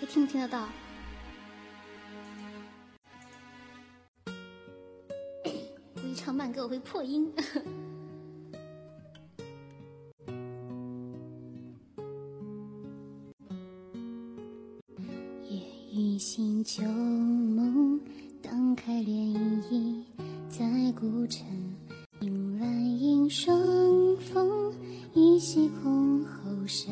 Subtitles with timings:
[0.00, 0.66] 你听不听得到？
[5.94, 7.30] 我一唱慢歌我会破音。
[15.48, 15.60] 夜
[15.92, 18.00] 雨醒旧梦，
[18.40, 19.36] 荡开涟
[19.68, 20.02] 漪，
[20.48, 20.64] 在
[20.98, 21.46] 古城
[22.20, 23.54] 迎来迎霜
[24.16, 24.72] 风，
[25.12, 26.90] 依稀空后声。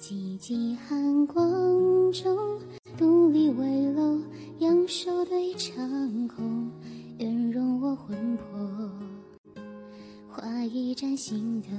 [0.00, 2.58] 寂寂寒光中，
[2.96, 4.20] 独立危楼，
[4.58, 6.70] 仰首对长空，
[7.18, 8.90] 愿容我魂魄，
[10.28, 11.70] 画一盏心灯，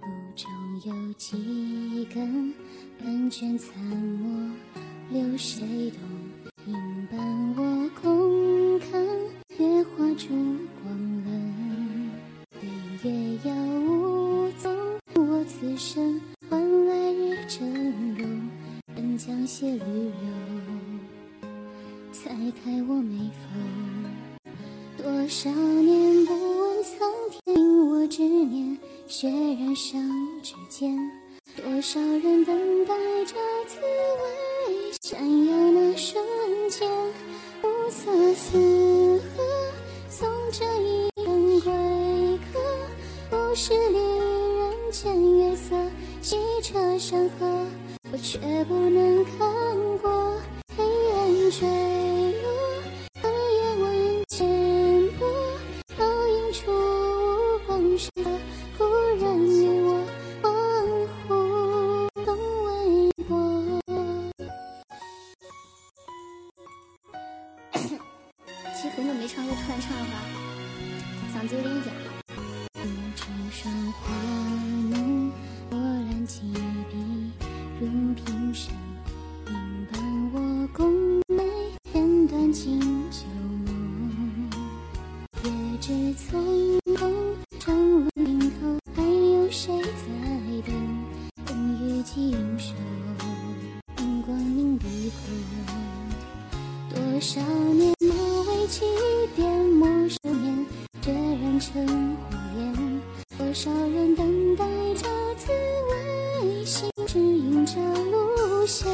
[0.00, 0.50] 路中
[0.84, 2.54] 有几根
[3.02, 4.50] 漫卷残墨，
[5.10, 6.00] 留谁懂？
[6.66, 6.74] 应
[7.10, 7.18] 伴
[7.56, 9.02] 我共看
[9.58, 10.28] 月华烛
[10.82, 10.97] 光
[19.28, 20.10] 人将斜绿柳，
[22.12, 22.30] 裁
[22.64, 24.10] 开我眉峰。
[24.96, 27.06] 多少年不问苍
[27.44, 27.54] 天，
[27.90, 30.00] 我执念血染上
[30.42, 30.96] 指尖。
[31.54, 32.94] 多少人等待
[33.26, 33.34] 着
[33.66, 36.24] 滋味，闪耀那瞬
[36.70, 36.88] 间。
[37.62, 39.44] 暮色四合，
[40.08, 42.58] 送这一程归客，
[43.30, 45.76] 故事里人间月色。
[46.22, 47.46] 西车山河，
[48.22, 49.38] 却不能看
[49.98, 50.40] 过。
[50.76, 51.66] 黑烟坠
[52.42, 52.46] 落，
[53.22, 54.38] 黑夜闻千
[55.18, 55.28] 波，
[55.96, 58.24] 倒映出无光时刻。
[58.76, 58.84] 忽
[59.20, 59.88] 然与我
[60.42, 60.44] 恍
[61.26, 62.26] 惚，风
[62.64, 62.68] 微
[63.26, 63.32] 波。
[68.74, 70.10] 其实很久没唱又突然唱的话，
[71.34, 71.92] 嗓子有点哑。
[96.94, 98.84] 多少年莫为起
[99.36, 100.66] 点，莫守念，
[101.02, 101.84] 决然成
[102.16, 103.00] 火焰。
[103.36, 106.64] 多少人等待着滋味。
[106.64, 107.74] 心指引着
[108.10, 108.88] 路线，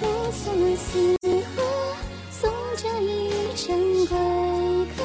[0.00, 1.16] 暮色四
[1.56, 1.62] 合，
[2.30, 4.16] 送这一程归
[4.94, 5.02] 客。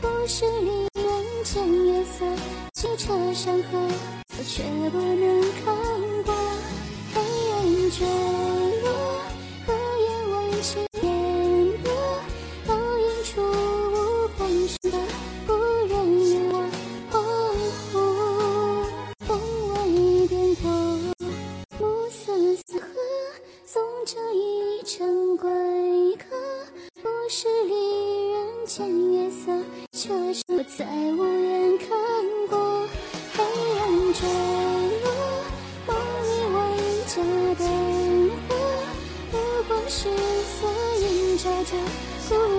[0.00, 2.24] 不是离人间月色，
[2.74, 3.78] 几车山河，
[4.38, 5.74] 我却不能看
[6.24, 6.45] 过。
[27.28, 27.74] 是离
[28.32, 29.52] 人间月色，
[29.92, 30.42] 却是
[31.18, 31.45] 我
[41.66, 42.55] 着。